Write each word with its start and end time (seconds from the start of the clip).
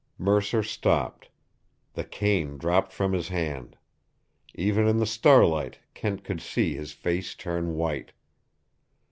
Mercer 0.17 0.63
stopped. 0.63 1.29
The 1.93 2.03
cane 2.03 2.57
dropped 2.57 2.91
from 2.91 3.13
his 3.13 3.27
hand. 3.27 3.77
Even 4.55 4.87
in 4.87 4.97
the 4.97 5.05
starlight 5.05 5.77
Kent 5.93 6.23
could 6.23 6.41
see 6.41 6.73
his 6.73 6.91
face 6.91 7.35
turn 7.35 7.75
white. 7.75 8.11